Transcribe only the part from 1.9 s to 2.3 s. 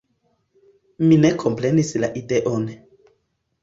la